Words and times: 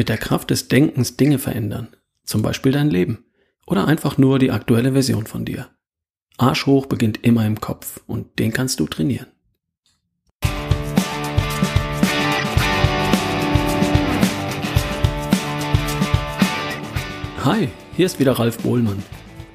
Mit 0.00 0.08
der 0.08 0.16
Kraft 0.16 0.48
des 0.48 0.68
Denkens 0.68 1.18
Dinge 1.18 1.38
verändern, 1.38 1.88
zum 2.24 2.40
Beispiel 2.40 2.72
dein 2.72 2.88
Leben 2.88 3.26
oder 3.66 3.86
einfach 3.86 4.16
nur 4.16 4.38
die 4.38 4.50
aktuelle 4.50 4.92
Version 4.92 5.26
von 5.26 5.44
dir. 5.44 5.68
Arsch 6.38 6.64
hoch 6.64 6.86
beginnt 6.86 7.22
immer 7.22 7.44
im 7.44 7.60
Kopf 7.60 8.00
und 8.06 8.38
den 8.38 8.50
kannst 8.50 8.80
du 8.80 8.86
trainieren. 8.86 9.26
Hi, 17.44 17.68
hier 17.94 18.06
ist 18.06 18.18
wieder 18.18 18.32
Ralf 18.32 18.56
Bohlmann. 18.60 19.02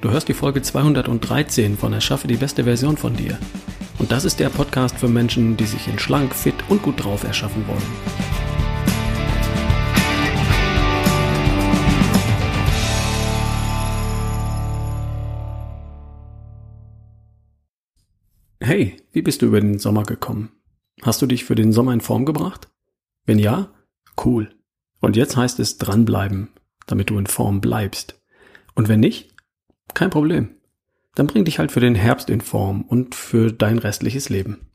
Du 0.00 0.12
hörst 0.12 0.28
die 0.28 0.34
Folge 0.34 0.62
213 0.62 1.76
von 1.76 1.92
Erschaffe 1.92 2.28
die 2.28 2.36
beste 2.36 2.62
Version 2.62 2.96
von 2.96 3.16
dir. 3.16 3.36
Und 3.98 4.12
das 4.12 4.24
ist 4.24 4.38
der 4.38 4.50
Podcast 4.50 4.96
für 4.96 5.08
Menschen, 5.08 5.56
die 5.56 5.66
sich 5.66 5.88
in 5.88 5.98
schlank, 5.98 6.32
fit 6.32 6.54
und 6.68 6.84
gut 6.84 7.02
drauf 7.02 7.24
erschaffen 7.24 7.66
wollen. 7.66 8.15
Hey, 18.66 18.96
wie 19.12 19.22
bist 19.22 19.42
du 19.42 19.46
über 19.46 19.60
den 19.60 19.78
Sommer 19.78 20.02
gekommen? 20.02 20.50
Hast 21.02 21.22
du 21.22 21.26
dich 21.26 21.44
für 21.44 21.54
den 21.54 21.72
Sommer 21.72 21.92
in 21.92 22.00
Form 22.00 22.24
gebracht? 22.24 22.68
Wenn 23.24 23.38
ja, 23.38 23.72
cool. 24.24 24.50
Und 25.00 25.14
jetzt 25.14 25.36
heißt 25.36 25.60
es 25.60 25.78
dranbleiben, 25.78 26.48
damit 26.88 27.10
du 27.10 27.16
in 27.16 27.28
Form 27.28 27.60
bleibst. 27.60 28.20
Und 28.74 28.88
wenn 28.88 28.98
nicht, 28.98 29.32
kein 29.94 30.10
Problem. 30.10 30.56
Dann 31.14 31.28
bring 31.28 31.44
dich 31.44 31.60
halt 31.60 31.70
für 31.70 31.78
den 31.78 31.94
Herbst 31.94 32.28
in 32.28 32.40
Form 32.40 32.82
und 32.82 33.14
für 33.14 33.52
dein 33.52 33.78
restliches 33.78 34.30
Leben. 34.30 34.68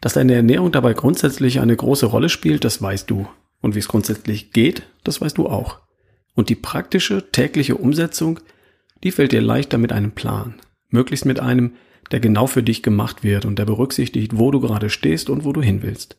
Dass 0.00 0.14
deine 0.14 0.34
Ernährung 0.34 0.70
dabei 0.70 0.94
grundsätzlich 0.94 1.58
eine 1.58 1.74
große 1.74 2.06
Rolle 2.06 2.28
spielt, 2.28 2.62
das 2.62 2.80
weißt 2.80 3.10
du. 3.10 3.26
Und 3.60 3.74
wie 3.74 3.80
es 3.80 3.88
grundsätzlich 3.88 4.52
geht, 4.52 4.84
das 5.02 5.20
weißt 5.20 5.38
du 5.38 5.48
auch. 5.48 5.80
Und 6.34 6.50
die 6.50 6.54
praktische 6.54 7.32
tägliche 7.32 7.74
Umsetzung, 7.74 8.38
die 9.02 9.10
fällt 9.10 9.32
dir 9.32 9.42
leichter 9.42 9.76
mit 9.76 9.90
einem 9.90 10.12
Plan. 10.12 10.60
Möglichst 10.88 11.26
mit 11.26 11.40
einem, 11.40 11.72
der 12.12 12.20
genau 12.20 12.46
für 12.46 12.62
dich 12.62 12.82
gemacht 12.82 13.24
wird 13.24 13.44
und 13.44 13.58
der 13.58 13.64
berücksichtigt, 13.64 14.38
wo 14.38 14.50
du 14.50 14.60
gerade 14.60 14.90
stehst 14.90 15.30
und 15.30 15.44
wo 15.44 15.52
du 15.52 15.62
hin 15.62 15.82
willst. 15.82 16.18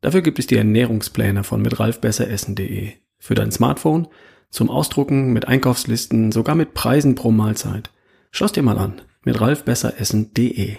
Dafür 0.00 0.22
gibt 0.22 0.38
es 0.38 0.46
die 0.46 0.56
Ernährungspläne 0.56 1.44
von 1.44 1.62
mitralfbesseressen.de 1.62 2.92
für 3.18 3.34
dein 3.34 3.52
Smartphone, 3.52 4.08
zum 4.50 4.70
Ausdrucken, 4.70 5.32
mit 5.32 5.46
Einkaufslisten, 5.46 6.32
sogar 6.32 6.54
mit 6.54 6.74
Preisen 6.74 7.14
pro 7.14 7.30
Mahlzeit. 7.30 7.90
Schau's 8.32 8.52
dir 8.52 8.62
mal 8.62 8.78
an, 8.78 9.00
mit 9.24 9.40
ralfbesseressen.de. 9.40 10.78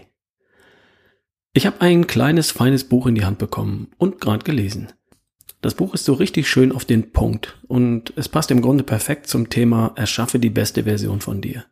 Ich 1.53 1.65
habe 1.65 1.81
ein 1.81 2.07
kleines, 2.07 2.51
feines 2.51 2.83
Buch 2.83 3.07
in 3.07 3.15
die 3.15 3.25
Hand 3.25 3.37
bekommen 3.37 3.91
und 3.97 4.19
gerade 4.19 4.43
gelesen. 4.43 4.91
Das 5.61 5.75
Buch 5.75 5.93
ist 5.93 6.05
so 6.05 6.13
richtig 6.13 6.49
schön 6.49 6.71
auf 6.71 6.85
den 6.85 7.11
Punkt 7.11 7.59
und 7.67 8.13
es 8.15 8.27
passt 8.27 8.49
im 8.51 8.61
Grunde 8.61 8.83
perfekt 8.83 9.27
zum 9.27 9.49
Thema 9.49 9.93
Erschaffe 9.95 10.39
die 10.39 10.49
beste 10.49 10.83
Version 10.83 11.21
von 11.21 11.39
dir. 11.39 11.65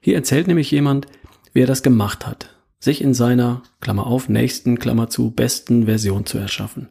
Hier 0.00 0.14
erzählt 0.14 0.46
nämlich 0.46 0.70
jemand, 0.70 1.06
wie 1.52 1.60
er 1.60 1.66
das 1.66 1.82
gemacht 1.82 2.26
hat, 2.26 2.54
sich 2.78 3.00
in 3.00 3.14
seiner, 3.14 3.62
Klammer 3.80 4.06
auf, 4.06 4.28
nächsten, 4.28 4.78
Klammer 4.78 5.08
zu, 5.08 5.30
besten 5.30 5.86
Version 5.86 6.26
zu 6.26 6.38
erschaffen. 6.38 6.88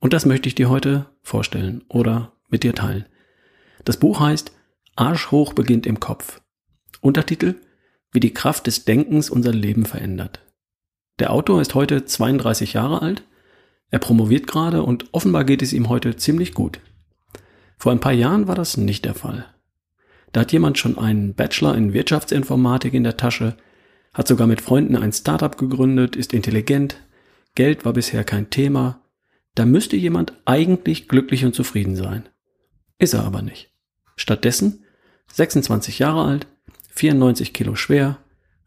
Und 0.00 0.12
das 0.12 0.26
möchte 0.26 0.48
ich 0.48 0.54
dir 0.54 0.68
heute 0.68 1.06
vorstellen 1.22 1.84
oder 1.88 2.32
mit 2.48 2.64
dir 2.64 2.74
teilen. 2.74 3.06
Das 3.84 3.96
Buch 3.96 4.20
heißt 4.20 4.52
Arsch 4.96 5.30
hoch 5.30 5.52
beginnt 5.52 5.86
im 5.86 6.00
Kopf. 6.00 6.40
Untertitel 7.00 7.54
Wie 8.10 8.20
die 8.20 8.34
Kraft 8.34 8.66
des 8.66 8.84
Denkens 8.84 9.30
unser 9.30 9.52
Leben 9.52 9.86
verändert. 9.86 10.40
Der 11.18 11.32
Autor 11.32 11.60
ist 11.60 11.74
heute 11.74 12.04
32 12.04 12.72
Jahre 12.72 13.00
alt, 13.00 13.22
er 13.92 13.98
promoviert 13.98 14.46
gerade 14.46 14.82
und 14.82 15.04
offenbar 15.12 15.44
geht 15.44 15.60
es 15.60 15.74
ihm 15.74 15.90
heute 15.90 16.16
ziemlich 16.16 16.54
gut. 16.54 16.80
Vor 17.76 17.92
ein 17.92 18.00
paar 18.00 18.12
Jahren 18.12 18.48
war 18.48 18.54
das 18.54 18.78
nicht 18.78 19.04
der 19.04 19.14
Fall. 19.14 19.44
Da 20.32 20.40
hat 20.40 20.52
jemand 20.52 20.78
schon 20.78 20.96
einen 20.96 21.34
Bachelor 21.34 21.76
in 21.76 21.92
Wirtschaftsinformatik 21.92 22.94
in 22.94 23.04
der 23.04 23.18
Tasche, 23.18 23.54
hat 24.12 24.28
sogar 24.28 24.46
mit 24.46 24.60
Freunden 24.60 24.96
ein 24.96 25.12
Startup 25.12 25.56
gegründet, 25.56 26.16
ist 26.16 26.32
intelligent, 26.32 26.96
Geld 27.54 27.84
war 27.84 27.92
bisher 27.92 28.24
kein 28.24 28.50
Thema. 28.50 29.02
Da 29.54 29.66
müsste 29.66 29.96
jemand 29.96 30.32
eigentlich 30.46 31.08
glücklich 31.08 31.44
und 31.44 31.54
zufrieden 31.54 31.96
sein. 31.96 32.28
Ist 32.98 33.12
er 33.12 33.24
aber 33.24 33.42
nicht. 33.42 33.72
Stattdessen 34.16 34.84
26 35.32 35.98
Jahre 35.98 36.24
alt, 36.24 36.46
94 36.90 37.52
Kilo 37.52 37.74
schwer, 37.74 38.18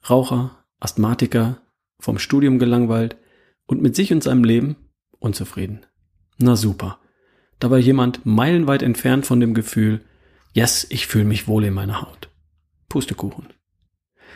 Raucher, 0.07 0.65
Asthmatiker, 0.79 1.61
vom 1.99 2.19
Studium 2.19 2.59
gelangweilt 2.59 3.17
und 3.65 3.81
mit 3.81 3.95
sich 3.95 4.11
und 4.11 4.23
seinem 4.23 4.43
Leben 4.43 4.75
unzufrieden. 5.19 5.85
Na 6.37 6.55
super. 6.55 6.99
Da 7.59 7.71
war 7.71 7.79
jemand 7.79 8.25
meilenweit 8.25 8.83
entfernt 8.83 9.25
von 9.25 9.39
dem 9.39 9.53
Gefühl, 9.53 10.01
yes, 10.53 10.85
ich 10.89 11.07
fühle 11.07 11.25
mich 11.25 11.47
wohl 11.47 11.63
in 11.63 11.73
meiner 11.73 12.01
Haut. 12.01 12.29
Pustekuchen. 12.89 13.47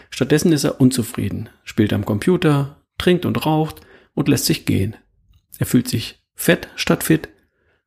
Stattdessen 0.10 0.52
ist 0.52 0.64
er 0.64 0.82
unzufrieden, 0.82 1.50
spielt 1.64 1.94
am 1.94 2.06
Computer, 2.06 2.82
trinkt 2.98 3.26
und 3.26 3.46
raucht 3.46 3.82
und 4.14 4.28
lässt 4.28 4.46
sich 4.46 4.66
gehen. 4.66 4.96
Er 5.58 5.66
fühlt 5.66 5.88
sich 5.88 6.24
fett 6.36 6.70
statt 6.76 7.04
fit 7.04 7.30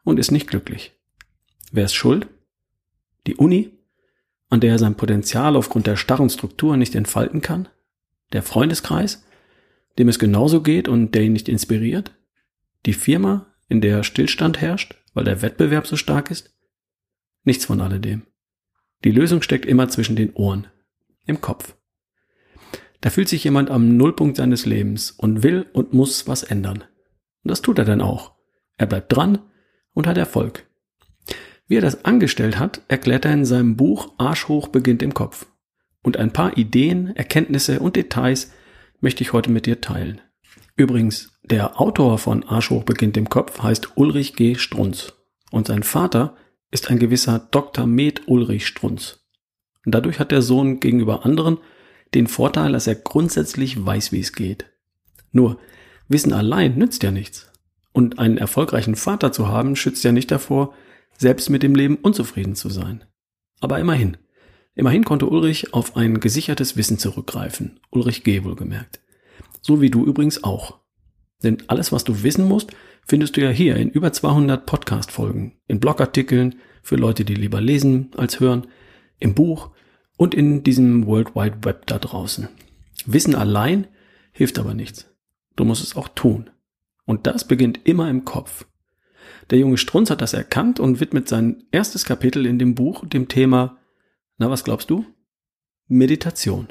und 0.04 0.18
ist 0.18 0.30
nicht 0.30 0.48
glücklich. 0.48 0.92
Wer 1.70 1.86
ist 1.86 1.94
schuld? 1.94 2.28
Die 3.26 3.36
Uni, 3.36 3.70
an 4.50 4.60
der 4.60 4.72
er 4.72 4.78
sein 4.78 4.96
Potenzial 4.96 5.56
aufgrund 5.56 5.86
der 5.86 5.96
starren 5.96 6.28
Struktur 6.28 6.76
nicht 6.76 6.94
entfalten 6.94 7.40
kann? 7.40 7.68
Der 8.32 8.42
Freundeskreis, 8.42 9.24
dem 9.98 10.08
es 10.08 10.18
genauso 10.18 10.62
geht 10.62 10.88
und 10.88 11.14
der 11.14 11.22
ihn 11.22 11.32
nicht 11.32 11.48
inspiriert? 11.48 12.12
Die 12.84 12.92
Firma, 12.92 13.46
in 13.68 13.80
der 13.80 14.02
Stillstand 14.02 14.60
herrscht, 14.60 14.96
weil 15.14 15.24
der 15.24 15.40
Wettbewerb 15.40 15.86
so 15.86 15.96
stark 15.96 16.30
ist? 16.30 16.54
Nichts 17.44 17.64
von 17.64 17.80
alledem. 17.80 18.26
Die 19.04 19.10
Lösung 19.10 19.42
steckt 19.42 19.66
immer 19.66 19.88
zwischen 19.88 20.16
den 20.16 20.34
Ohren, 20.34 20.66
im 21.26 21.40
Kopf. 21.40 21.74
Da 23.02 23.10
fühlt 23.10 23.28
sich 23.28 23.44
jemand 23.44 23.68
am 23.68 23.96
Nullpunkt 23.96 24.36
seines 24.36 24.64
Lebens 24.64 25.10
und 25.10 25.42
will 25.42 25.66
und 25.72 25.92
muss 25.92 26.28
was 26.28 26.44
ändern. 26.44 26.84
Und 27.42 27.50
das 27.50 27.60
tut 27.60 27.78
er 27.78 27.84
dann 27.84 28.00
auch. 28.00 28.32
Er 28.78 28.86
bleibt 28.86 29.12
dran 29.12 29.38
und 29.92 30.06
hat 30.06 30.16
Erfolg. 30.16 30.66
Wie 31.66 31.76
er 31.76 31.82
das 31.82 32.04
angestellt 32.04 32.58
hat, 32.58 32.80
erklärt 32.86 33.24
er 33.24 33.32
in 33.32 33.44
seinem 33.44 33.76
Buch 33.76 34.14
Arsch 34.18 34.46
hoch 34.46 34.68
beginnt 34.68 35.02
im 35.02 35.14
Kopf. 35.14 35.46
Und 36.02 36.16
ein 36.16 36.32
paar 36.32 36.56
Ideen, 36.56 37.14
Erkenntnisse 37.16 37.80
und 37.80 37.96
Details 37.96 38.52
möchte 39.00 39.22
ich 39.22 39.32
heute 39.32 39.50
mit 39.50 39.66
dir 39.66 39.80
teilen. 39.80 40.20
Übrigens, 40.76 41.40
der 41.42 41.80
Autor 41.80 42.18
von 42.18 42.44
Arsch 42.44 42.70
hoch 42.70 42.84
beginnt 42.84 43.16
im 43.16 43.28
Kopf 43.28 43.62
heißt 43.62 43.96
Ulrich 43.96 44.36
G. 44.36 44.54
Strunz. 44.54 45.12
Und 45.50 45.66
sein 45.66 45.82
Vater 45.82 46.36
ist 46.70 46.88
ein 46.88 47.00
gewisser 47.00 47.48
Dr. 47.50 47.84
Med 47.84 48.28
Ulrich 48.28 48.66
Strunz. 48.66 49.26
Und 49.84 49.92
dadurch 49.92 50.20
hat 50.20 50.30
der 50.30 50.42
Sohn 50.42 50.78
gegenüber 50.78 51.26
anderen 51.26 51.58
den 52.14 52.26
Vorteil, 52.26 52.72
dass 52.72 52.86
er 52.86 52.94
grundsätzlich 52.94 53.84
weiß, 53.84 54.12
wie 54.12 54.20
es 54.20 54.32
geht. 54.32 54.66
Nur, 55.32 55.58
Wissen 56.08 56.32
allein 56.32 56.76
nützt 56.76 57.02
ja 57.02 57.10
nichts. 57.10 57.50
Und 57.92 58.18
einen 58.18 58.38
erfolgreichen 58.38 58.96
Vater 58.96 59.32
zu 59.32 59.48
haben, 59.48 59.76
schützt 59.76 60.04
ja 60.04 60.12
nicht 60.12 60.30
davor, 60.30 60.74
selbst 61.16 61.50
mit 61.50 61.62
dem 61.62 61.74
Leben 61.74 61.96
unzufrieden 61.96 62.54
zu 62.54 62.68
sein. 62.68 63.04
Aber 63.60 63.78
immerhin. 63.78 64.16
Immerhin 64.74 65.04
konnte 65.04 65.26
Ulrich 65.26 65.74
auf 65.74 65.96
ein 65.96 66.20
gesichertes 66.20 66.76
Wissen 66.76 66.98
zurückgreifen. 66.98 67.80
Ulrich 67.90 68.24
G. 68.24 68.44
wohlgemerkt. 68.44 69.00
So 69.60 69.80
wie 69.80 69.90
du 69.90 70.04
übrigens 70.04 70.42
auch. 70.44 70.80
Denn 71.42 71.58
alles, 71.66 71.92
was 71.92 72.04
du 72.04 72.22
wissen 72.22 72.46
musst, 72.46 72.72
findest 73.06 73.36
du 73.36 73.42
ja 73.42 73.50
hier 73.50 73.76
in 73.76 73.90
über 73.90 74.12
200 74.12 74.64
Podcast-Folgen, 74.64 75.58
in 75.68 75.80
Blogartikeln 75.80 76.56
für 76.82 76.96
Leute, 76.96 77.24
die 77.24 77.34
lieber 77.34 77.60
lesen 77.60 78.10
als 78.16 78.40
hören, 78.40 78.66
im 79.18 79.34
Buch, 79.34 79.70
und 80.22 80.34
in 80.34 80.62
diesem 80.62 81.06
World 81.06 81.34
Wide 81.34 81.64
Web 81.64 81.86
da 81.86 81.98
draußen. 81.98 82.46
Wissen 83.06 83.34
allein 83.34 83.88
hilft 84.30 84.60
aber 84.60 84.72
nichts. 84.72 85.10
Du 85.56 85.64
musst 85.64 85.82
es 85.82 85.96
auch 85.96 86.06
tun. 86.06 86.48
Und 87.04 87.26
das 87.26 87.48
beginnt 87.48 87.80
immer 87.88 88.08
im 88.08 88.24
Kopf. 88.24 88.64
Der 89.50 89.58
junge 89.58 89.78
Strunz 89.78 90.10
hat 90.10 90.20
das 90.20 90.32
erkannt 90.32 90.78
und 90.78 91.00
widmet 91.00 91.28
sein 91.28 91.64
erstes 91.72 92.04
Kapitel 92.04 92.46
in 92.46 92.60
dem 92.60 92.76
Buch 92.76 93.04
dem 93.04 93.26
Thema, 93.26 93.78
na 94.38 94.48
was 94.48 94.62
glaubst 94.62 94.90
du? 94.90 95.04
Meditation. 95.88 96.68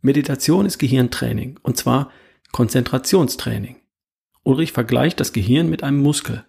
Meditation 0.00 0.64
ist 0.64 0.78
Gehirntraining 0.78 1.58
und 1.64 1.76
zwar 1.76 2.12
Konzentrationstraining. 2.52 3.78
Ulrich 4.44 4.70
vergleicht 4.70 5.18
das 5.18 5.32
Gehirn 5.32 5.68
mit 5.68 5.82
einem 5.82 6.00
Muskel. 6.00 6.44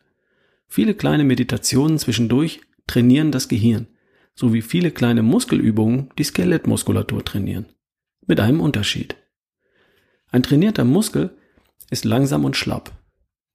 Viele 0.68 0.94
kleine 0.94 1.24
Meditationen 1.24 1.98
zwischendurch 1.98 2.62
trainieren 2.86 3.32
das 3.32 3.48
Gehirn 3.48 3.88
sowie 4.36 4.62
viele 4.62 4.92
kleine 4.92 5.24
Muskelübungen 5.24 6.10
die 6.18 6.24
Skelettmuskulatur 6.24 7.24
trainieren. 7.24 7.68
Mit 8.28 8.40
einem 8.40 8.60
Unterschied. 8.60 9.16
Ein 10.30 10.44
trainierter 10.44 10.84
Muskel 10.84 11.38
ist 11.90 12.06
langsam 12.06 12.44
und 12.44 12.56
schlapp. 12.56 12.92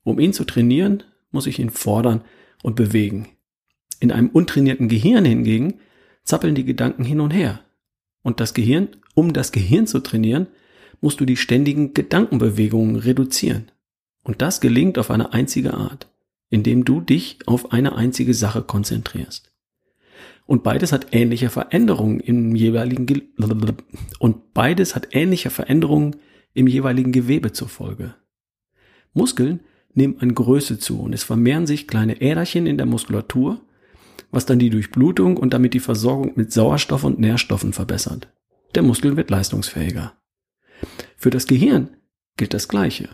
Um 0.02 0.18
ihn 0.18 0.32
zu 0.32 0.44
trainieren, 0.44 1.02
muss 1.30 1.46
ich 1.46 1.58
ihn 1.58 1.70
fordern 1.70 2.22
und 2.62 2.76
bewegen. 2.76 3.28
In 4.00 4.12
einem 4.12 4.30
untrainierten 4.30 4.88
Gehirn 4.88 5.24
hingegen 5.24 5.80
zappeln 6.24 6.54
die 6.54 6.64
Gedanken 6.64 7.04
hin 7.04 7.20
und 7.20 7.32
her. 7.32 7.60
Und 8.22 8.40
das 8.40 8.54
Gehirn, 8.54 8.88
um 9.14 9.32
das 9.32 9.52
Gehirn 9.52 9.86
zu 9.86 10.00
trainieren, 10.00 10.46
musst 11.00 11.20
du 11.20 11.24
die 11.24 11.36
ständigen 11.36 11.94
Gedankenbewegungen 11.94 12.96
reduzieren. 12.96 13.70
Und 14.22 14.42
das 14.42 14.60
gelingt 14.60 14.98
auf 14.98 15.10
eine 15.10 15.32
einzige 15.32 15.74
Art, 15.74 16.10
indem 16.50 16.84
du 16.84 17.00
dich 17.00 17.38
auf 17.46 17.72
eine 17.72 17.96
einzige 17.96 18.34
Sache 18.34 18.62
konzentrierst. 18.62 19.49
Und 20.50 20.64
beides 20.64 20.90
hat 20.90 21.06
ähnliche 21.12 21.48
Veränderungen 21.48 22.18
im 22.18 22.56
jeweiligen 22.56 23.06
Ge 23.06 23.22
und 24.18 24.52
beides 24.52 24.96
hat 24.96 25.10
ähnliche 25.12 25.48
Veränderungen 25.48 26.16
im 26.54 26.66
jeweiligen 26.66 27.12
Gewebe 27.12 27.52
zur 27.52 27.68
Folge. 27.68 28.16
Muskeln 29.12 29.60
nehmen 29.94 30.18
an 30.18 30.34
Größe 30.34 30.80
zu 30.80 31.02
und 31.02 31.12
es 31.12 31.22
vermehren 31.22 31.68
sich 31.68 31.86
kleine 31.86 32.20
Äderchen 32.20 32.66
in 32.66 32.78
der 32.78 32.86
Muskulatur, 32.86 33.60
was 34.32 34.44
dann 34.44 34.58
die 34.58 34.70
Durchblutung 34.70 35.36
und 35.36 35.54
damit 35.54 35.72
die 35.72 35.78
Versorgung 35.78 36.32
mit 36.34 36.50
Sauerstoff 36.52 37.04
und 37.04 37.20
Nährstoffen 37.20 37.72
verbessert. 37.72 38.26
Der 38.74 38.82
Muskel 38.82 39.16
wird 39.16 39.30
leistungsfähiger. 39.30 40.14
Für 41.16 41.30
das 41.30 41.46
Gehirn 41.46 41.90
gilt 42.36 42.54
das 42.54 42.66
Gleiche. 42.66 43.10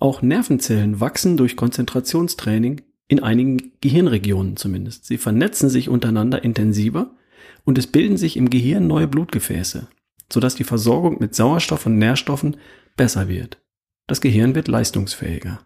Auch 0.00 0.20
Nervenzellen 0.20 0.98
wachsen 0.98 1.36
durch 1.36 1.54
Konzentrationstraining 1.54 2.80
in 3.12 3.22
einigen 3.22 3.72
Gehirnregionen 3.82 4.56
zumindest. 4.56 5.04
Sie 5.04 5.18
vernetzen 5.18 5.68
sich 5.68 5.90
untereinander 5.90 6.42
intensiver 6.42 7.14
und 7.64 7.76
es 7.76 7.86
bilden 7.86 8.16
sich 8.16 8.38
im 8.38 8.48
Gehirn 8.48 8.86
neue 8.86 9.06
Blutgefäße, 9.06 9.86
sodass 10.32 10.54
die 10.54 10.64
Versorgung 10.64 11.18
mit 11.20 11.34
Sauerstoff 11.34 11.84
und 11.84 11.98
Nährstoffen 11.98 12.56
besser 12.96 13.28
wird. 13.28 13.60
Das 14.06 14.22
Gehirn 14.22 14.54
wird 14.54 14.66
leistungsfähiger. 14.66 15.60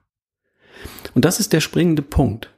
Und 1.14 1.24
das 1.24 1.38
ist 1.38 1.52
der 1.52 1.60
springende 1.60 2.02
Punkt. 2.02 2.52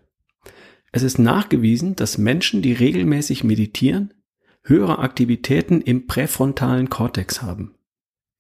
Es 0.91 1.03
ist 1.03 1.19
nachgewiesen, 1.19 1.95
dass 1.95 2.17
Menschen, 2.17 2.63
die 2.63 2.73
regelmäßig 2.73 3.45
meditieren, 3.45 4.15
höhere 4.63 5.01
Aktivitäten 5.01 5.83
im 5.83 6.07
präfrontalen 6.07 6.89
Kortex 6.89 7.43
haben. 7.43 7.75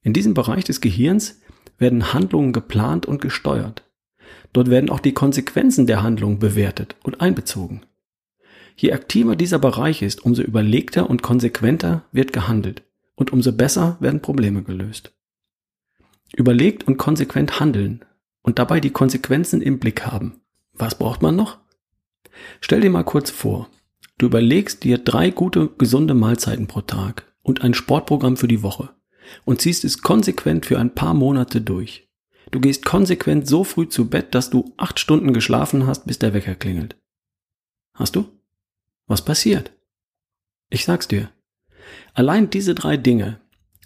In 0.03 0.15
diesem 0.15 0.33
Bereich 0.33 0.65
des 0.65 0.81
Gehirns 0.81 1.43
werden 1.77 2.15
Handlungen 2.15 2.55
geplant 2.55 3.05
und 3.05 3.21
gesteuert. 3.21 3.88
Dort 4.53 4.71
werden 4.71 4.91
auch 4.91 5.00
die 5.00 5.12
Konsequenzen 5.12 5.87
der 5.87 6.03
Handlung 6.03 6.39
bewertet 6.39 6.97
und 7.03 7.21
einbezogen. 7.21 7.83
Je 8.77 8.93
aktiver 8.93 9.37
dieser 9.37 9.59
Bereich 9.59 10.03
ist, 10.03 10.25
umso 10.25 10.43
überlegter 10.43 11.11
und 11.11 11.23
konsequenter 11.23 12.05
wird 12.12 12.33
gehandelt 12.33 12.83
und 13.17 13.33
umso 13.33 13.53
besser 13.53 13.97
werden 14.00 14.23
Probleme 14.23 14.62
gelöst. 14.62 15.12
Überlegt 16.35 16.87
und 16.87 16.97
konsequent 16.97 17.59
handeln 17.59 18.05
und 18.43 18.59
dabei 18.59 18.81
die 18.81 18.91
Konsequenzen 18.91 19.61
im 19.61 19.79
Blick 19.79 20.06
haben. 20.06 20.41
Was 20.73 20.97
braucht 20.97 21.23
man 21.23 21.35
noch? 21.35 21.59
Stell 22.61 22.81
dir 22.81 22.91
mal 22.91 23.05
kurz 23.05 23.31
vor, 23.31 23.69
du 24.19 24.27
überlegst 24.27 24.85
dir 24.85 24.99
drei 24.99 25.31
gute, 25.31 25.69
gesunde 25.77 26.15
Mahlzeiten 26.15 26.69
pro 26.69 26.83
Tag 26.83 27.33
und 27.43 27.62
ein 27.62 27.75
Sportprogramm 27.75 28.37
für 28.37 28.49
die 28.49 28.62
Woche 28.62 28.91
und 29.45 29.61
ziehst 29.61 29.85
es 29.85 30.03
konsequent 30.03 30.67
für 30.67 30.79
ein 30.79 30.95
paar 30.95 31.15
Monate 31.15 31.61
durch. 31.61 32.07
Du 32.50 32.61
gehst 32.61 32.85
konsequent 32.85 33.47
so 33.47 33.65
früh 33.65 33.89
zu 33.89 34.09
Bett, 34.09 34.35
dass 34.35 34.50
du 34.50 34.73
acht 34.77 34.99
Stunden 34.99 35.33
geschlafen 35.33 35.87
hast, 35.87 36.06
bis 36.06 36.19
der 36.19 36.35
Wecker 36.35 36.55
klingelt. 36.55 36.97
Hast 37.95 38.17
du? 38.17 38.27
Was 39.06 39.25
passiert? 39.25 39.73
Ich 40.71 40.85
sag's 40.85 41.09
dir. 41.09 41.31
Allein 42.15 42.50
diese 42.50 42.75
drei 42.75 42.97
Dinge, 42.97 43.41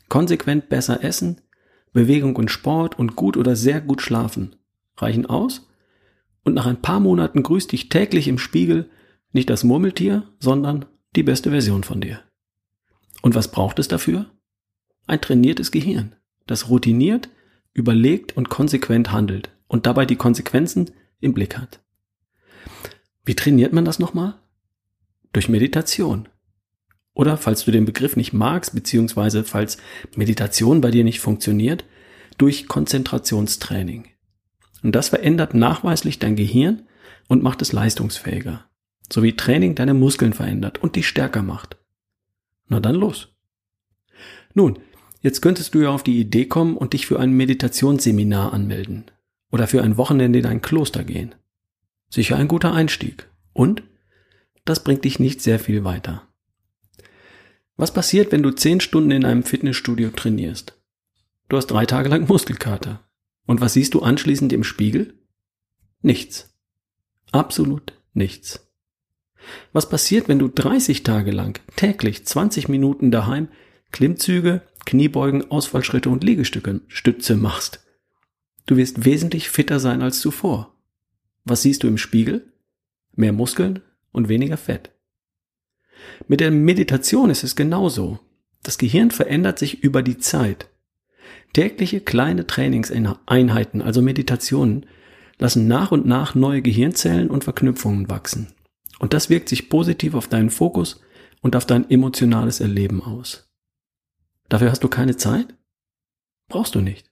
konsequent 0.08 0.68
besser 0.68 1.02
essen, 1.02 1.40
Bewegung 1.92 2.36
und 2.36 2.50
Sport 2.50 2.98
und 2.98 3.16
gut 3.16 3.36
oder 3.36 3.56
sehr 3.56 3.80
gut 3.80 4.02
schlafen, 4.02 4.56
reichen 4.96 5.26
aus, 5.26 5.68
und 6.44 6.54
nach 6.54 6.66
ein 6.66 6.82
paar 6.82 7.00
Monaten 7.00 7.42
grüßt 7.42 7.70
dich 7.70 7.88
täglich 7.88 8.26
im 8.26 8.38
Spiegel 8.38 8.90
nicht 9.32 9.48
das 9.48 9.64
Murmeltier, 9.64 10.28
sondern 10.40 10.86
die 11.14 11.22
beste 11.22 11.50
Version 11.50 11.84
von 11.84 12.00
dir. 12.00 12.20
Und 13.22 13.34
was 13.34 13.50
braucht 13.50 13.78
es 13.78 13.88
dafür? 13.88 14.26
Ein 15.06 15.20
trainiertes 15.20 15.70
Gehirn, 15.70 16.16
das 16.46 16.68
routiniert, 16.68 17.28
überlegt 17.74 18.36
und 18.36 18.48
konsequent 18.48 19.12
handelt 19.12 19.50
und 19.66 19.86
dabei 19.86 20.06
die 20.06 20.16
Konsequenzen 20.16 20.90
im 21.20 21.34
Blick 21.34 21.56
hat. 21.58 21.80
Wie 23.24 23.34
trainiert 23.34 23.72
man 23.72 23.84
das 23.84 23.98
nochmal? 23.98 24.34
Durch 25.32 25.48
Meditation. 25.48 26.28
Oder 27.14 27.36
falls 27.36 27.64
du 27.64 27.70
den 27.70 27.84
Begriff 27.84 28.16
nicht 28.16 28.32
magst, 28.32 28.74
beziehungsweise 28.74 29.44
falls 29.44 29.78
Meditation 30.16 30.80
bei 30.80 30.90
dir 30.90 31.04
nicht 31.04 31.20
funktioniert, 31.20 31.84
durch 32.38 32.68
Konzentrationstraining. 32.68 34.08
Und 34.82 34.92
das 34.92 35.10
verändert 35.10 35.54
nachweislich 35.54 36.18
dein 36.18 36.36
Gehirn 36.36 36.82
und 37.28 37.42
macht 37.42 37.62
es 37.62 37.72
leistungsfähiger. 37.72 38.64
So 39.12 39.22
wie 39.22 39.36
Training 39.36 39.74
deine 39.74 39.94
Muskeln 39.94 40.32
verändert 40.32 40.78
und 40.82 40.96
dich 40.96 41.06
stärker 41.06 41.42
macht. 41.42 41.76
Na 42.68 42.80
dann 42.80 42.94
los. 42.94 43.28
Nun, 44.54 44.78
jetzt 45.22 45.40
könntest 45.40 45.74
du 45.74 45.80
ja 45.80 45.90
auf 45.90 46.02
die 46.02 46.20
Idee 46.20 46.46
kommen 46.46 46.76
und 46.76 46.92
dich 46.92 47.06
für 47.06 47.18
ein 47.18 47.32
Meditationsseminar 47.32 48.52
anmelden. 48.52 49.04
Oder 49.50 49.66
für 49.66 49.82
ein 49.82 49.96
Wochenende 49.96 50.38
in 50.38 50.46
ein 50.46 50.62
Kloster 50.62 51.04
gehen. 51.04 51.34
Sicher 52.10 52.36
ein 52.36 52.48
guter 52.48 52.72
Einstieg. 52.72 53.28
Und 53.52 53.82
das 54.64 54.84
bringt 54.84 55.04
dich 55.04 55.18
nicht 55.18 55.40
sehr 55.40 55.58
viel 55.58 55.84
weiter. 55.84 56.26
Was 57.76 57.92
passiert, 57.92 58.32
wenn 58.32 58.42
du 58.42 58.50
zehn 58.50 58.80
Stunden 58.80 59.10
in 59.10 59.24
einem 59.24 59.42
Fitnessstudio 59.42 60.10
trainierst? 60.10 60.78
Du 61.48 61.56
hast 61.56 61.66
drei 61.66 61.86
Tage 61.86 62.08
lang 62.08 62.28
Muskelkater. 62.28 63.00
Und 63.46 63.60
was 63.60 63.74
siehst 63.74 63.94
du 63.94 64.00
anschließend 64.00 64.52
im 64.52 64.64
Spiegel? 64.64 65.14
Nichts. 66.00 66.54
Absolut 67.32 67.92
nichts. 68.14 68.68
Was 69.72 69.88
passiert, 69.88 70.28
wenn 70.28 70.38
du 70.38 70.48
30 70.48 71.02
Tage 71.02 71.30
lang 71.30 71.60
täglich 71.76 72.24
20 72.24 72.68
Minuten 72.68 73.10
daheim 73.10 73.48
Klimmzüge, 73.90 74.62
Kniebeugen, 74.84 75.50
Ausfallschritte 75.50 76.10
und 76.10 76.24
Liegestütze 76.24 77.36
machst? 77.36 77.84
Du 78.66 78.76
wirst 78.76 79.04
wesentlich 79.04 79.50
fitter 79.50 79.80
sein 79.80 80.02
als 80.02 80.20
zuvor. 80.20 80.74
Was 81.44 81.62
siehst 81.62 81.82
du 81.82 81.88
im 81.88 81.98
Spiegel? 81.98 82.52
Mehr 83.14 83.32
Muskeln 83.32 83.80
und 84.12 84.28
weniger 84.28 84.56
Fett. 84.56 84.90
Mit 86.28 86.40
der 86.40 86.50
Meditation 86.50 87.30
ist 87.30 87.44
es 87.44 87.56
genauso. 87.56 88.20
Das 88.62 88.78
Gehirn 88.78 89.10
verändert 89.10 89.58
sich 89.58 89.82
über 89.82 90.02
die 90.02 90.18
Zeit. 90.18 90.68
Tägliche 91.52 92.00
kleine 92.00 92.46
Trainingseinheiten, 92.46 93.82
also 93.82 94.00
Meditationen, 94.00 94.86
lassen 95.38 95.66
nach 95.66 95.90
und 95.90 96.06
nach 96.06 96.34
neue 96.34 96.62
Gehirnzellen 96.62 97.28
und 97.28 97.44
Verknüpfungen 97.44 98.08
wachsen. 98.08 98.54
Und 99.00 99.12
das 99.12 99.28
wirkt 99.28 99.48
sich 99.48 99.68
positiv 99.68 100.14
auf 100.14 100.28
deinen 100.28 100.50
Fokus 100.50 101.00
und 101.40 101.56
auf 101.56 101.66
dein 101.66 101.90
emotionales 101.90 102.60
Erleben 102.60 103.02
aus. 103.02 103.51
Dafür 104.48 104.70
hast 104.70 104.84
du 104.84 104.88
keine 104.88 105.16
Zeit? 105.16 105.54
Brauchst 106.48 106.74
du 106.74 106.80
nicht. 106.80 107.10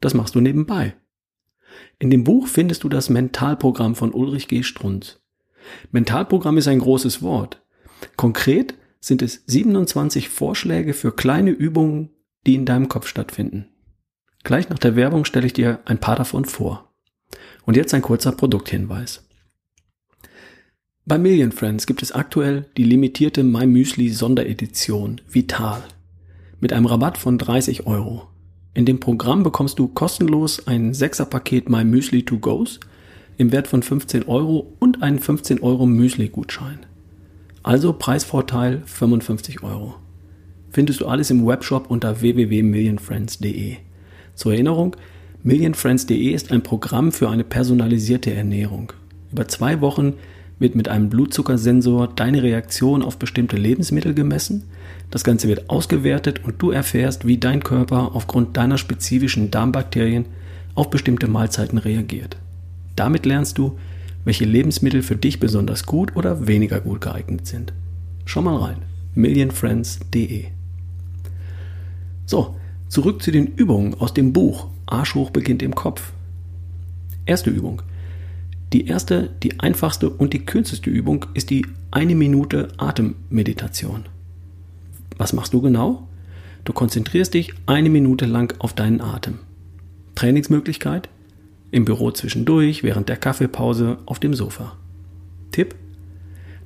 Das 0.00 0.14
machst 0.14 0.34
du 0.34 0.40
nebenbei. 0.40 0.94
In 1.98 2.10
dem 2.10 2.24
Buch 2.24 2.48
findest 2.48 2.84
du 2.84 2.88
das 2.88 3.08
Mentalprogramm 3.08 3.94
von 3.94 4.12
Ulrich 4.12 4.48
G. 4.48 4.62
Strunz. 4.62 5.20
Mentalprogramm 5.92 6.58
ist 6.58 6.68
ein 6.68 6.80
großes 6.80 7.22
Wort. 7.22 7.62
Konkret 8.16 8.74
sind 9.00 9.22
es 9.22 9.42
27 9.46 10.28
Vorschläge 10.28 10.94
für 10.94 11.12
kleine 11.12 11.50
Übungen, 11.50 12.10
die 12.46 12.54
in 12.54 12.66
deinem 12.66 12.88
Kopf 12.88 13.06
stattfinden. 13.06 13.68
Gleich 14.42 14.68
nach 14.68 14.78
der 14.78 14.96
Werbung 14.96 15.24
stelle 15.24 15.46
ich 15.46 15.52
dir 15.52 15.80
ein 15.84 16.00
paar 16.00 16.16
davon 16.16 16.44
vor. 16.44 16.92
Und 17.64 17.76
jetzt 17.76 17.94
ein 17.94 18.02
kurzer 18.02 18.32
Produkthinweis. 18.32 19.26
Bei 21.06 21.18
Million 21.18 21.52
Friends 21.52 21.86
gibt 21.86 22.02
es 22.02 22.12
aktuell 22.12 22.66
die 22.76 22.84
limitierte 22.84 23.42
My 23.42 23.66
Müsli 23.66 24.10
Sonderedition 24.10 25.20
Vital 25.28 25.82
mit 26.64 26.72
einem 26.72 26.86
Rabatt 26.86 27.18
von 27.18 27.36
30 27.36 27.86
Euro. 27.86 28.22
In 28.72 28.86
dem 28.86 28.98
Programm 28.98 29.42
bekommst 29.42 29.78
du 29.78 29.86
kostenlos 29.86 30.66
ein 30.66 30.94
6er 30.94 31.26
Paket 31.26 31.68
My 31.68 31.84
Müsli 31.84 32.24
to 32.24 32.38
Goes 32.38 32.80
im 33.36 33.52
Wert 33.52 33.68
von 33.68 33.82
15 33.82 34.22
Euro 34.28 34.72
und 34.78 35.02
einen 35.02 35.18
15 35.18 35.60
Euro 35.60 35.84
Müsli 35.84 36.30
Gutschein. 36.30 36.78
Also 37.62 37.92
Preisvorteil 37.92 38.80
55 38.86 39.62
Euro. 39.62 39.96
Findest 40.70 41.02
du 41.02 41.06
alles 41.06 41.30
im 41.30 41.46
Webshop 41.46 41.90
unter 41.90 42.22
www.millionfriends.de. 42.22 43.76
Zur 44.34 44.52
Erinnerung, 44.54 44.96
millionfriends.de 45.42 46.30
ist 46.30 46.50
ein 46.50 46.62
Programm 46.62 47.12
für 47.12 47.28
eine 47.28 47.44
personalisierte 47.44 48.32
Ernährung. 48.32 48.90
Über 49.30 49.46
zwei 49.48 49.82
Wochen 49.82 50.14
wird 50.58 50.74
mit 50.74 50.88
einem 50.88 51.08
Blutzuckersensor 51.08 52.08
deine 52.08 52.42
Reaktion 52.42 53.02
auf 53.02 53.18
bestimmte 53.18 53.56
Lebensmittel 53.56 54.14
gemessen. 54.14 54.64
Das 55.10 55.24
Ganze 55.24 55.48
wird 55.48 55.68
ausgewertet 55.68 56.42
und 56.44 56.60
du 56.62 56.70
erfährst, 56.70 57.26
wie 57.26 57.38
dein 57.38 57.62
Körper 57.62 58.14
aufgrund 58.14 58.56
deiner 58.56 58.78
spezifischen 58.78 59.50
Darmbakterien 59.50 60.26
auf 60.74 60.90
bestimmte 60.90 61.28
Mahlzeiten 61.28 61.78
reagiert. 61.78 62.36
Damit 62.96 63.26
lernst 63.26 63.58
du, 63.58 63.78
welche 64.24 64.44
Lebensmittel 64.44 65.02
für 65.02 65.16
dich 65.16 65.40
besonders 65.40 65.86
gut 65.86 66.16
oder 66.16 66.46
weniger 66.46 66.80
gut 66.80 67.00
geeignet 67.00 67.46
sind. 67.46 67.72
Schau 68.24 68.42
mal 68.42 68.56
rein. 68.56 68.76
millionfriends.de 69.14 70.46
So, 72.26 72.56
zurück 72.88 73.22
zu 73.22 73.30
den 73.30 73.46
Übungen 73.46 73.94
aus 73.94 74.14
dem 74.14 74.32
Buch 74.32 74.68
Arsch 74.86 75.14
hoch 75.14 75.30
beginnt 75.30 75.62
im 75.62 75.74
Kopf. 75.74 76.12
Erste 77.26 77.50
Übung. 77.50 77.82
Die 78.74 78.88
erste, 78.88 79.30
die 79.44 79.60
einfachste 79.60 80.10
und 80.10 80.32
die 80.32 80.44
kürzeste 80.44 80.90
Übung 80.90 81.26
ist 81.34 81.50
die 81.50 81.64
eine 81.92 82.16
Minute 82.16 82.68
Atemmeditation. 82.76 84.06
Was 85.16 85.32
machst 85.32 85.54
du 85.54 85.62
genau? 85.62 86.08
Du 86.64 86.72
konzentrierst 86.72 87.34
dich 87.34 87.54
eine 87.66 87.88
Minute 87.88 88.26
lang 88.26 88.52
auf 88.58 88.72
deinen 88.72 89.00
Atem. 89.00 89.38
Trainingsmöglichkeit? 90.16 91.08
im 91.70 91.84
Büro 91.84 92.10
zwischendurch, 92.10 92.82
während 92.82 93.08
der 93.08 93.16
Kaffeepause, 93.16 93.98
auf 94.06 94.18
dem 94.18 94.34
Sofa. 94.34 94.76
Tipp? 95.52 95.76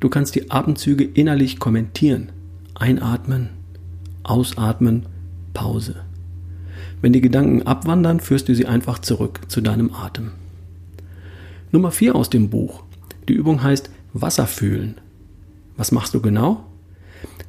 Du 0.01 0.09
kannst 0.09 0.35
die 0.35 0.51
Atemzüge 0.51 1.05
innerlich 1.05 1.59
kommentieren. 1.59 2.31
Einatmen, 2.75 3.51
ausatmen, 4.23 5.05
Pause. 5.53 5.97
Wenn 7.03 7.13
die 7.13 7.21
Gedanken 7.21 7.63
abwandern, 7.63 8.21
führst 8.21 8.49
du 8.49 8.55
sie 8.55 8.67
einfach 8.67 8.99
zurück 8.99 9.41
zu 9.49 9.61
deinem 9.61 9.93
Atem. 9.93 10.33
Nummer 11.71 11.91
4 11.91 12.15
aus 12.15 12.31
dem 12.31 12.49
Buch. 12.49 12.83
Die 13.29 13.35
Übung 13.35 13.63
heißt 13.63 13.91
Wasser 14.15 14.47
fühlen. 14.47 14.95
Was 15.77 15.93
machst 15.93 16.15
du 16.15 16.21
genau? 16.21 16.65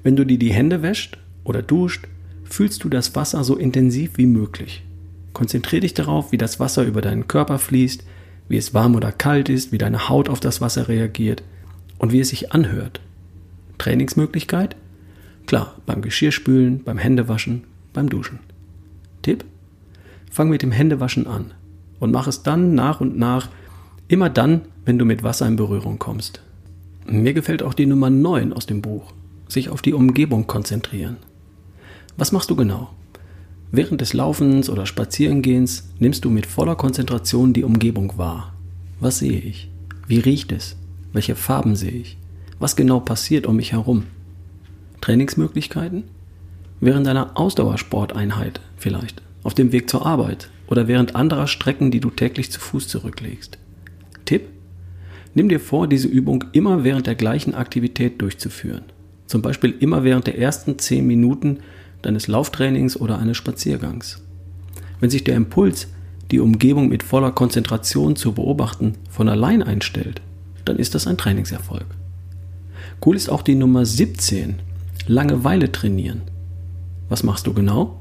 Wenn 0.04 0.18
du 0.18 0.26
dir 0.26 0.38
die 0.38 0.52
Hände 0.52 0.82
wäscht 0.82 1.18
oder 1.46 1.62
duscht, 1.62 2.06
fühlst 2.44 2.84
du 2.84 2.90
das 2.90 3.16
Wasser 3.16 3.44
so 3.46 3.56
intensiv 3.56 4.18
wie 4.18 4.26
möglich. 4.26 4.84
Konzentriere 5.32 5.82
dich 5.82 5.94
darauf, 5.94 6.32
wie 6.32 6.38
das 6.38 6.60
Wasser 6.60 6.84
über 6.84 7.02
deinen 7.02 7.28
Körper 7.28 7.60
fließt, 7.60 8.04
wie 8.50 8.58
es 8.58 8.74
warm 8.74 8.96
oder 8.96 9.14
kalt 9.14 9.48
ist, 9.48 9.72
wie 9.72 9.78
deine 9.78 10.10
Haut 10.10 10.28
auf 10.28 10.42
das 10.42 10.60
Wasser 10.60 10.90
reagiert 10.90 11.44
und 11.98 12.12
wie 12.12 12.20
es 12.20 12.30
sich 12.30 12.52
anhört. 12.52 13.00
Trainingsmöglichkeit? 13.78 14.76
Klar, 15.46 15.76
beim 15.86 16.02
Geschirrspülen, 16.02 16.84
beim 16.84 16.98
Händewaschen, 16.98 17.64
beim 17.94 18.10
Duschen. 18.10 18.40
Tipp? 19.22 19.46
Fang 20.30 20.50
mit 20.50 20.62
dem 20.62 20.72
Händewaschen 20.72 21.26
an 21.26 21.54
und 22.00 22.12
mach 22.12 22.28
es 22.28 22.44
dann 22.44 22.76
nach 22.76 23.00
und 23.00 23.18
nach, 23.18 23.50
immer 24.10 24.30
dann, 24.30 24.62
wenn 24.84 25.00
du 25.00 25.06
mit 25.06 25.24
Wasser 25.24 25.48
in 25.48 25.56
Berührung 25.56 26.00
kommst. 26.00 26.42
Mir 27.08 27.34
gefällt 27.34 27.64
auch 27.64 27.74
die 27.74 27.86
Nummer 27.86 28.10
9 28.10 28.52
aus 28.52 28.66
dem 28.66 28.82
Buch, 28.82 29.14
sich 29.48 29.70
auf 29.70 29.82
die 29.82 29.94
Umgebung 29.94 30.48
konzentrieren. 30.48 31.18
Was 32.18 32.32
machst 32.32 32.50
du 32.50 32.56
genau? 32.56 32.90
Während 33.72 34.02
des 34.02 34.14
Laufens 34.14 34.68
oder 34.70 34.88
Spazierengehens 34.88 35.90
nimmst 36.00 36.26
du 36.26 36.32
mit 36.32 36.48
voller 36.48 36.76
Konzentration 36.76 37.54
die 37.54 37.64
Umgebung 37.64 38.18
wahr. 38.18 38.54
Was 39.00 39.20
sehe 39.20 39.40
ich? 39.40 39.70
Wie 40.08 40.20
riecht 40.20 40.52
es? 40.52 40.76
Welche 41.14 41.36
Farben 41.36 41.76
sehe 41.76 41.92
ich? 41.92 42.18
Was 42.58 42.76
genau 42.76 43.00
passiert 43.00 43.46
um 43.46 43.58
mich 43.58 43.74
herum? 43.74 44.06
Trainingsmöglichkeiten? 45.02 46.04
Während 46.82 47.08
einer 47.08 47.38
Ausdauersporteinheit 47.38 48.60
vielleicht, 48.76 49.22
auf 49.44 49.54
dem 49.54 49.72
Weg 49.72 49.88
zur 49.88 50.04
Arbeit 50.04 50.50
oder 50.68 50.88
während 50.88 51.16
anderer 51.16 51.46
Strecken, 51.46 51.92
die 51.92 52.00
du 52.00 52.10
täglich 52.10 52.52
zu 52.52 52.60
Fuß 52.60 52.88
zurücklegst. 52.88 53.59
Nimm 55.34 55.50
dir 55.50 55.60
vor, 55.60 55.88
diese 55.88 56.08
Übung 56.08 56.46
immer 56.54 56.84
während 56.84 57.08
der 57.08 57.16
gleichen 57.16 57.54
Aktivität 57.54 58.22
durchzuführen. 58.22 58.84
Zum 59.28 59.42
Beispiel 59.42 59.76
immer 59.80 60.04
während 60.04 60.28
der 60.28 60.40
ersten 60.40 60.80
10 60.80 61.06
Minuten 61.06 61.60
deines 62.02 62.28
Lauftrainings 62.28 63.00
oder 63.00 63.20
eines 63.20 63.38
Spaziergangs. 63.38 64.22
Wenn 65.00 65.10
sich 65.10 65.24
der 65.24 65.36
Impuls, 65.36 65.88
die 66.32 66.40
Umgebung 66.40 66.90
mit 66.90 67.04
voller 67.04 67.32
Konzentration 67.32 68.16
zu 68.16 68.34
beobachten, 68.34 68.94
von 69.10 69.30
allein 69.30 69.64
einstellt, 69.64 70.22
dann 70.66 70.78
ist 70.78 70.96
das 70.96 71.08
ein 71.08 71.18
Trainingserfolg. 71.18 71.86
Cool 73.06 73.16
ist 73.16 73.30
auch 73.30 73.42
die 73.42 73.56
Nummer 73.56 73.86
17, 73.86 74.56
Langeweile 75.08 75.72
trainieren. 75.72 76.22
Was 77.08 77.24
machst 77.24 77.48
du 77.48 77.54
genau? 77.54 78.00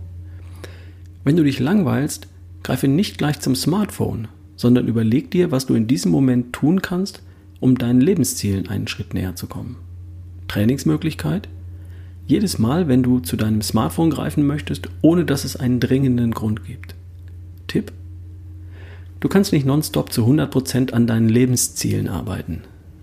Wenn 1.24 1.36
du 1.36 1.44
dich 1.44 1.58
langweilst, 1.58 2.26
greife 2.62 2.88
nicht 2.88 3.16
gleich 3.18 3.40
zum 3.40 3.54
Smartphone, 3.54 4.28
sondern 4.58 4.88
überleg 4.88 5.30
dir, 5.30 5.50
was 5.50 5.64
du 5.64 5.74
in 5.74 5.86
diesem 5.86 6.10
Moment 6.10 6.52
tun 6.52 6.82
kannst, 6.82 7.22
um 7.60 7.78
deinen 7.78 8.02
Lebenszielen 8.02 8.68
einen 8.68 8.88
Schritt 8.88 9.14
näher 9.14 9.36
zu 9.36 9.46
kommen. 9.46 9.76
Trainingsmöglichkeit? 10.48 11.48
Jedes 12.26 12.58
Mal, 12.58 12.88
wenn 12.88 13.02
du 13.02 13.20
zu 13.20 13.36
deinem 13.36 13.62
Smartphone 13.62 14.10
greifen 14.10 14.46
möchtest, 14.46 14.90
ohne 15.00 15.24
dass 15.24 15.44
es 15.44 15.56
einen 15.56 15.80
dringenden 15.80 16.32
Grund 16.32 16.64
gibt. 16.66 16.94
Tipp? 17.68 17.92
Du 19.20 19.28
kannst 19.28 19.52
nicht 19.52 19.64
nonstop 19.64 20.12
zu 20.12 20.26
100% 20.26 20.92
an 20.92 21.06
deinen 21.06 21.28
Lebenszielen 21.28 22.08
arbeiten. 22.08 22.62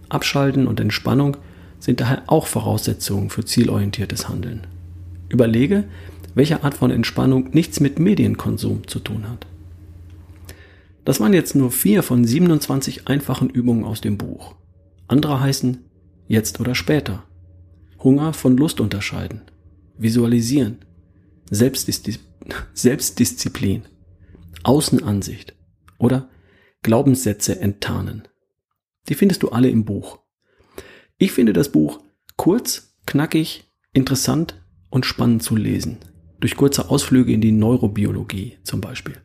Abschalten 0.09 0.67
und 0.67 0.79
Entspannung 0.79 1.37
sind 1.79 2.01
daher 2.01 2.23
auch 2.27 2.47
Voraussetzungen 2.47 3.29
für 3.29 3.45
zielorientiertes 3.45 4.27
Handeln. 4.27 4.67
Überlege, 5.29 5.85
welche 6.35 6.63
Art 6.63 6.75
von 6.75 6.91
Entspannung 6.91 7.49
nichts 7.53 7.79
mit 7.79 7.97
Medienkonsum 7.97 8.87
zu 8.87 8.99
tun 8.99 9.29
hat. 9.29 9.45
Das 11.05 11.19
waren 11.19 11.33
jetzt 11.33 11.55
nur 11.55 11.71
vier 11.71 12.01
von 12.01 12.25
27 12.25 13.07
einfachen 13.07 13.49
Übungen 13.49 13.85
aus 13.85 14.01
dem 14.01 14.17
Buch. 14.17 14.55
Andere 15.07 15.39
heißen 15.39 15.85
jetzt 16.27 16.59
oder 16.59 16.73
später. 16.73 17.23
Hunger 18.03 18.33
von 18.33 18.57
Lust 18.57 18.81
unterscheiden, 18.81 19.41
visualisieren, 19.97 20.79
Selbstdiszi 21.49 22.19
Selbstdisziplin, 22.73 23.83
Außenansicht 24.63 25.55
oder 25.97 26.29
Glaubenssätze 26.81 27.59
enttarnen. 27.59 28.27
Die 29.09 29.15
findest 29.15 29.43
du 29.43 29.49
alle 29.49 29.69
im 29.69 29.85
Buch. 29.85 30.19
Ich 31.17 31.31
finde 31.31 31.53
das 31.53 31.69
Buch 31.69 31.99
kurz, 32.35 32.95
knackig, 33.05 33.71
interessant 33.93 34.63
und 34.89 35.05
spannend 35.05 35.41
zu 35.41 35.55
lesen. 35.55 35.97
Durch 36.39 36.55
kurze 36.55 36.89
Ausflüge 36.89 37.31
in 37.31 37.41
die 37.41 37.51
Neurobiologie 37.51 38.57
zum 38.63 38.81
Beispiel. 38.81 39.15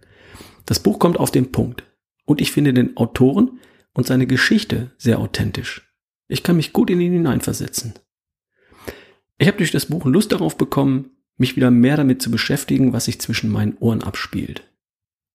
Das 0.70 0.78
Buch 0.78 1.00
kommt 1.00 1.18
auf 1.18 1.32
den 1.32 1.50
Punkt. 1.50 1.82
Und 2.26 2.40
ich 2.40 2.52
finde 2.52 2.72
den 2.72 2.96
Autoren 2.96 3.58
und 3.92 4.06
seine 4.06 4.28
Geschichte 4.28 4.92
sehr 4.98 5.18
authentisch. 5.18 5.92
Ich 6.28 6.44
kann 6.44 6.54
mich 6.54 6.72
gut 6.72 6.90
in 6.90 7.00
ihn 7.00 7.12
hineinversetzen. 7.12 7.94
Ich 9.38 9.48
habe 9.48 9.56
durch 9.56 9.72
das 9.72 9.86
Buch 9.86 10.04
Lust 10.04 10.30
darauf 10.30 10.56
bekommen, 10.56 11.10
mich 11.36 11.56
wieder 11.56 11.72
mehr 11.72 11.96
damit 11.96 12.22
zu 12.22 12.30
beschäftigen, 12.30 12.92
was 12.92 13.06
sich 13.06 13.20
zwischen 13.20 13.50
meinen 13.50 13.78
Ohren 13.78 14.04
abspielt. 14.04 14.62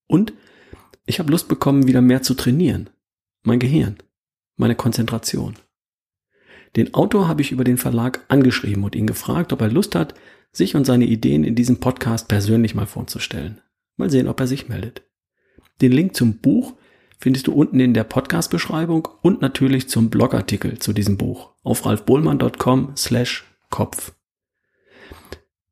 Und 0.07 0.31
ich 1.05 1.19
habe 1.19 1.31
Lust 1.31 1.49
bekommen, 1.49 1.85
wieder 1.85 1.99
mehr 2.01 2.21
zu 2.21 2.33
trainieren. 2.33 2.89
Mein 3.43 3.59
Gehirn, 3.59 3.97
meine 4.55 4.75
Konzentration. 4.75 5.55
Den 6.77 6.93
Autor 6.93 7.27
habe 7.27 7.41
ich 7.41 7.51
über 7.51 7.65
den 7.65 7.77
Verlag 7.77 8.23
angeschrieben 8.29 8.85
und 8.85 8.95
ihn 8.95 9.05
gefragt, 9.05 9.51
ob 9.51 9.59
er 9.59 9.69
Lust 9.69 9.95
hat, 9.95 10.15
sich 10.53 10.77
und 10.77 10.85
seine 10.85 11.07
Ideen 11.07 11.43
in 11.43 11.55
diesem 11.55 11.81
Podcast 11.81 12.29
persönlich 12.29 12.73
mal 12.73 12.87
vorzustellen. 12.87 13.59
Mal 13.97 14.09
sehen, 14.09 14.29
ob 14.29 14.39
er 14.39 14.47
sich 14.47 14.69
meldet. 14.69 15.04
Den 15.81 15.91
Link 15.91 16.15
zum 16.15 16.37
Buch 16.37 16.73
findest 17.17 17.47
du 17.47 17.53
unten 17.53 17.79
in 17.79 17.93
der 17.93 18.03
Podcast-Beschreibung 18.03 19.07
und 19.21 19.41
natürlich 19.41 19.89
zum 19.89 20.09
Blogartikel 20.09 20.79
zu 20.79 20.93
diesem 20.93 21.17
Buch 21.17 21.51
auf 21.63 21.85
ralfbohlmann.com 21.85 22.93
slash 22.95 23.45
Kopf. 23.69 24.13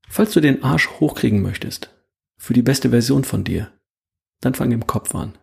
Falls 0.10 0.32
du 0.34 0.42
den 0.42 0.64
Arsch 0.64 0.90
hochkriegen 1.00 1.42
möchtest, 1.42 1.94
für 2.38 2.54
die 2.54 2.62
beste 2.62 2.90
Version 2.90 3.24
von 3.24 3.44
dir, 3.44 3.72
dann 4.42 4.54
fang 4.54 4.72
im 4.72 4.86
Kopf 4.86 5.16
an. 5.16 5.38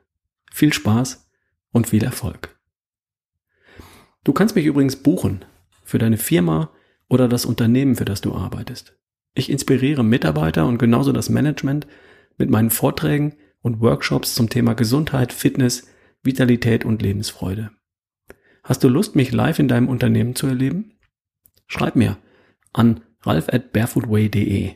Viel 0.52 0.72
Spaß 0.72 1.28
und 1.72 1.88
viel 1.88 2.04
Erfolg. 2.04 2.58
Du 4.24 4.32
kannst 4.32 4.54
mich 4.54 4.66
übrigens 4.66 4.96
buchen 4.96 5.44
für 5.84 5.98
deine 5.98 6.18
Firma 6.18 6.70
oder 7.08 7.26
das 7.26 7.46
Unternehmen, 7.46 7.96
für 7.96 8.04
das 8.04 8.20
du 8.20 8.34
arbeitest. 8.34 8.96
Ich 9.34 9.48
inspiriere 9.48 10.04
Mitarbeiter 10.04 10.66
und 10.66 10.78
genauso 10.78 11.12
das 11.12 11.30
Management 11.30 11.86
mit 12.36 12.50
meinen 12.50 12.70
Vorträgen 12.70 13.36
und 13.62 13.80
Workshops 13.80 14.34
zum 14.34 14.48
Thema 14.48 14.74
Gesundheit, 14.74 15.32
Fitness, 15.32 15.86
Vitalität 16.22 16.84
und 16.84 17.02
Lebensfreude. 17.02 17.70
Hast 18.62 18.84
du 18.84 18.88
Lust, 18.88 19.16
mich 19.16 19.32
live 19.32 19.58
in 19.58 19.68
deinem 19.68 19.88
Unternehmen 19.88 20.34
zu 20.34 20.46
erleben? 20.46 20.98
Schreib 21.66 21.96
mir 21.96 22.18
an 22.72 23.00
ralf 23.22 23.48
at 23.48 23.72
barefootway.de 23.72 24.74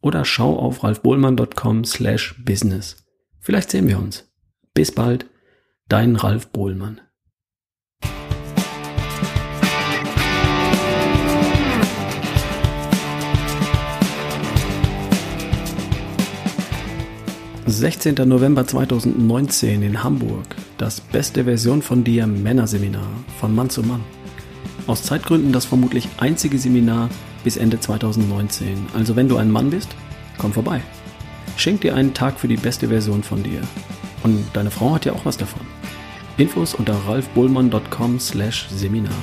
oder 0.00 0.24
schau 0.24 0.58
auf 0.58 0.84
ralfbohlmann.com 0.84 1.84
slash 1.84 2.42
business. 2.44 3.04
Vielleicht 3.40 3.70
sehen 3.70 3.88
wir 3.88 3.98
uns. 3.98 4.30
Bis 4.72 4.92
bald, 4.92 5.26
dein 5.88 6.16
Ralf 6.16 6.48
Bohlmann. 6.48 7.00
Sechzehnter 17.66 18.26
November 18.26 18.66
2019 18.66 19.82
in 19.82 20.04
Hamburg. 20.04 20.44
Das 20.76 21.00
beste 21.00 21.44
Version 21.44 21.80
von 21.80 22.04
dir 22.04 22.26
Männerseminar 22.26 23.08
von 23.40 23.54
Mann 23.54 23.70
zu 23.70 23.82
Mann. 23.82 24.04
Aus 24.86 25.02
Zeitgründen 25.02 25.50
das 25.50 25.64
vermutlich 25.64 26.06
einzige 26.18 26.58
Seminar 26.58 27.08
bis 27.42 27.56
Ende 27.56 27.80
2019. 27.80 28.86
Also 28.94 29.16
wenn 29.16 29.30
du 29.30 29.38
ein 29.38 29.50
Mann 29.50 29.70
bist, 29.70 29.88
komm 30.36 30.52
vorbei. 30.52 30.82
Schenk 31.56 31.80
dir 31.80 31.94
einen 31.94 32.12
Tag 32.12 32.38
für 32.38 32.48
die 32.48 32.58
beste 32.58 32.88
Version 32.88 33.22
von 33.22 33.42
dir. 33.42 33.62
Und 34.22 34.44
deine 34.52 34.70
Frau 34.70 34.94
hat 34.94 35.06
ja 35.06 35.14
auch 35.14 35.24
was 35.24 35.38
davon. 35.38 35.62
Infos 36.36 36.74
unter 36.74 36.94
ralfbohlmann.com 37.06 38.20
slash 38.20 38.68
Seminare. 38.68 39.14